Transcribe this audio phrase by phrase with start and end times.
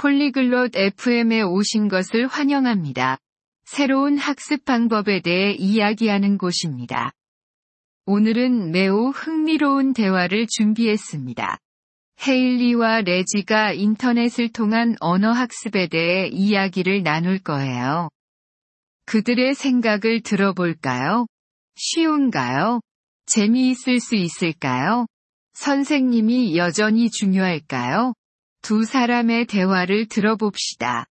[0.00, 3.18] 폴리글롯 FM에 오신 것을 환영합니다.
[3.64, 7.12] 새로운 학습 방법에 대해 이야기하는 곳입니다.
[8.06, 11.58] 오늘은 매우 흥미로운 대화를 준비했습니다.
[12.26, 18.08] 헤일리와 레지가 인터넷을 통한 언어 학습에 대해 이야기를 나눌 거예요.
[19.04, 21.26] 그들의 생각을 들어볼까요?
[21.76, 22.80] 쉬운가요?
[23.26, 25.04] 재미있을 수 있을까요?
[25.52, 28.14] 선생님이 여전히 중요할까요?
[28.62, 31.06] 두 사람의 대화를 들어봅시다.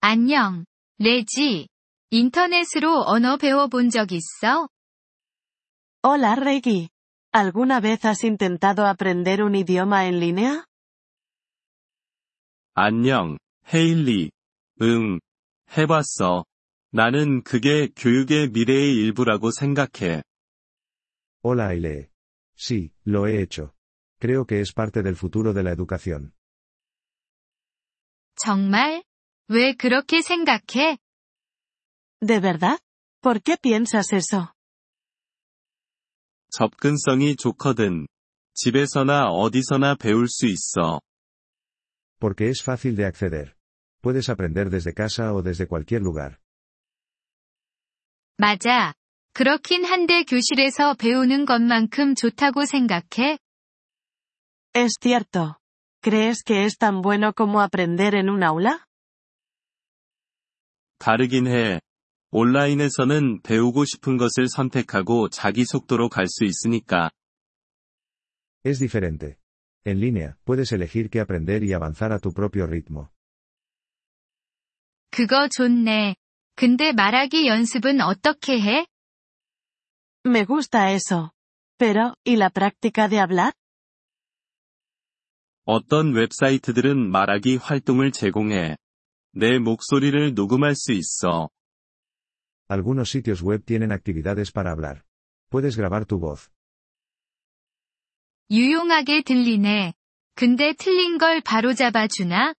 [0.00, 0.64] 안녕,
[0.98, 1.68] 레지.
[2.10, 4.68] 인터넷으로 언어 배워본 적 있어?
[6.04, 6.88] Hola Reggie.
[7.32, 10.64] ¿Alguna vez has intentado aprender un idioma en línea?
[12.74, 13.38] 안녕,
[13.72, 14.30] 헤일리.
[14.82, 15.18] 응,
[15.76, 16.44] 해봤어.
[16.90, 20.22] 나는 그게 교육의 미래의 일부라고 생각해.
[21.42, 22.08] Hola Aile.
[22.56, 23.72] Sí, lo he hecho.
[24.23, 26.33] Creo que es parte del futuro de la educación.
[28.35, 29.03] 정말?
[29.49, 30.97] 왜 그렇게 생각해?
[32.21, 32.79] ¿De verdad?
[33.21, 34.53] ¿Por qué piensas eso?
[36.51, 38.07] 접근성이 좋거든.
[38.53, 40.99] 집에서나 어디서나 배울 수 있어.
[42.19, 43.55] Porque es fácil de acceder.
[44.01, 46.37] Puedes aprender desde casa o desde cualquier lugar.
[48.37, 48.93] 맞아.
[49.33, 53.37] 그렇긴 한데 교실에서 배우는 것만큼 좋다고 생각해?
[54.73, 55.57] Es cierto.
[56.01, 58.85] ¿Crees que es tan bueno como aprender en un aula?
[60.99, 61.79] 다르긴 해.
[62.31, 67.09] 온라인에서는 배우고 싶은 것을 선택하고 자기 속도로 갈 수 있으니까.
[68.63, 69.37] Es diferente.
[69.85, 73.09] En línea, puedes elegir qué aprender y avanzar a tu propio ritmo.
[75.11, 76.15] 그거 좋네.
[76.55, 78.85] 근데 말하기 연습은 어떻게 해?
[80.25, 81.31] Me gusta eso.
[81.77, 83.53] Pero, ¿y la práctica de hablar?
[85.64, 88.76] 어떤 웹사이트들은 말하기 활동을 제공해.
[89.32, 91.48] 내 목소리를 녹음할 수 있어.
[92.68, 95.02] Algunos sitios web tienen actividades para hablar.
[95.50, 96.50] Puedes grabar tu voz.
[98.50, 99.94] 유용하게 들리네.
[100.34, 102.54] 근데 틀린 걸 바로잡아 주나?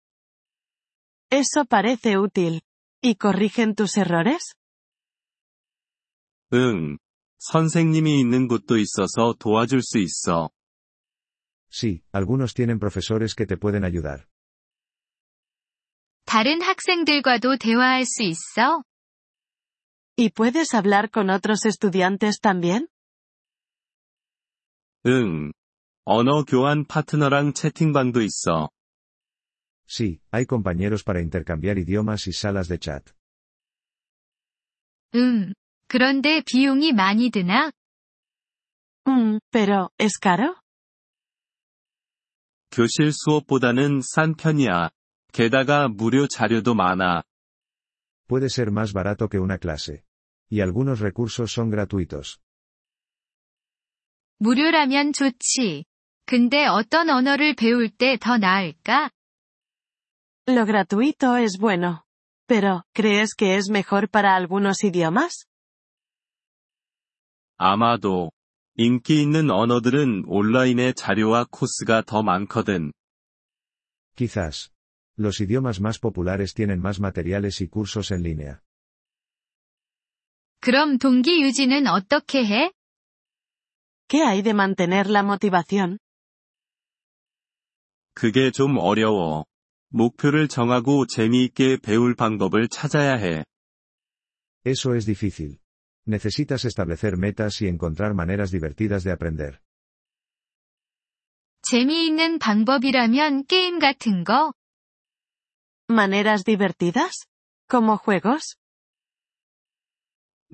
[1.31, 2.61] Eso parece útil.
[3.03, 4.55] ¿Y corrigen tus errores?
[6.53, 6.97] 응.
[7.37, 10.49] 선생님이 있는 곳도 있어서 도와줄 수 있어.
[11.74, 14.26] Sí, algunos tienen profesores que te pueden ayudar.
[16.26, 18.84] 다른 학생들과도 대화할 수 있어?
[20.16, 22.88] ¿Y puedes hablar con otros estudiantes también?
[25.06, 25.52] 응.
[26.04, 28.70] 언어 교환 파트너랑 채팅방도 있어.
[29.86, 33.12] Sí, hay compañeros para intercambiar idiomas y salas de chat.
[35.14, 35.52] 음.
[35.88, 37.72] 그런데 비용이 많이 드나?
[39.08, 40.54] Mm, pero, ¿es caro?
[42.74, 44.90] 교실 수업보다는 싼 편이야.
[45.32, 47.22] 게다가 무료 자료도 많아.
[48.28, 50.04] Puede ser más barato que una clase.
[50.50, 52.38] Y algunos recursos son gratuitos.
[54.38, 55.84] 무료라면 좋지.
[56.26, 59.10] 근데 어떤 언어를 배울 때 더 나을까?
[60.46, 62.04] Lo gratuito es bueno.
[62.46, 65.46] Pero, ¿crees que es mejor para algunos idiomas?
[67.58, 68.32] 아마도.
[68.77, 72.91] 인기 있는 언어들은 온라인의 자료와 코스가 더 많거든.
[74.15, 74.69] Quizás.
[75.17, 78.59] Los idiomas más populares tienen más materiales y cursos en línea.
[80.59, 82.71] 그럼 동기 유지는 어떻게 해?
[84.09, 85.97] ¿Qué hay de mantener la motivación?
[88.13, 89.45] 그게 좀 어려워.
[89.89, 93.45] 목표를 정하고 재미있게 배울 방법을 찾아야 해.
[94.65, 95.59] Eso es difícil.
[96.06, 99.60] Necesitas establecer metas y encontrar maneras divertidas de aprender.
[101.62, 104.52] 재미있는 방법이라면 게임 같은 거?
[105.88, 107.26] ¿Maneras divertidas?
[107.68, 108.56] ¿Como juegos?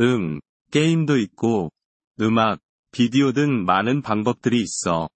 [0.01, 1.71] 응, 게임도 있고,
[2.21, 2.61] 음악,
[2.91, 5.09] 비디오 등 많은 방법들이 있어.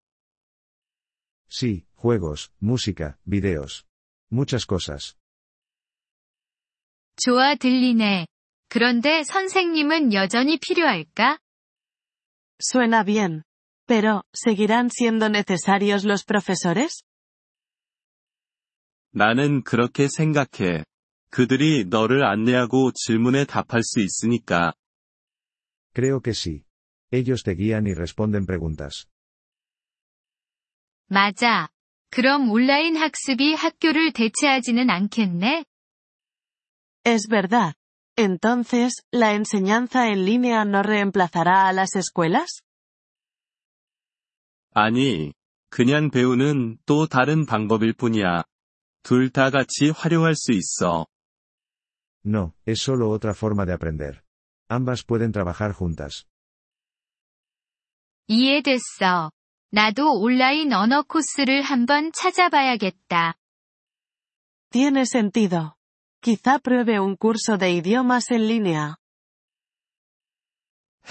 [1.48, 3.84] Sí, juegos, música, videos.
[4.30, 5.16] Muchas cosas.
[7.16, 8.26] 좋아 들리네.
[8.75, 11.39] 그런데 선생님은 여전히 필요할까?
[12.59, 13.43] Suena bien.
[13.87, 17.01] Pero, ¿seguirán siendo necesarios los profesores?
[19.11, 20.83] 나는 그렇게 생각해.
[21.29, 24.73] 그들이 너를 안내하고 질문에 답할 수 있으니까.
[25.93, 26.65] Creo que sí.
[27.13, 29.07] Ellos te guían y responden preguntas.
[31.07, 31.69] 맞아.
[32.09, 35.63] 그럼 온라인 학습이 학교를 대체하지는 않겠네?
[37.05, 37.73] Es verdad.
[38.16, 42.62] Entonces, ¿la enseñanza en línea no reemplazará a las escuelas?
[44.74, 45.32] 아니,
[45.70, 48.44] 그냥 배우는 또 다른 방법일 뿐이야.
[49.02, 51.06] 둘 다 같이 활용할 수 있어.
[52.24, 54.22] No, es solo otra forma de aprender.
[54.68, 56.26] Ambas pueden trabajar juntas.
[58.28, 59.30] 이해됐어.
[59.72, 63.34] 나도 온라인 언어 코스를 한번 찾아봐야겠다.
[64.70, 65.73] Tiene sentido.
[66.24, 68.96] Quizá pruebe un curso de idiomas en línea.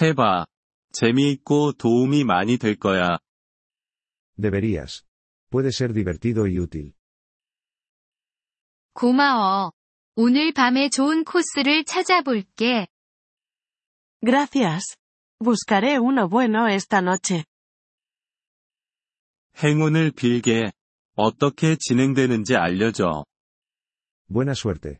[0.01, 0.45] 해봐.
[0.91, 3.19] 재미있고 도움이 많이 될 거야.
[4.37, 5.03] Deberías.
[5.49, 6.93] Puede ser divertido y útil.
[8.93, 9.71] 고마워.
[10.15, 12.87] 오늘 밤에 좋은 코스를 찾아볼게.
[14.21, 14.97] Gracias.
[15.39, 17.45] Buscaré uno bueno esta noche.
[19.63, 20.71] 행운을 빌게.
[21.15, 23.25] 어떻게 진행되는지 알려줘.
[24.29, 24.99] Buena suerte.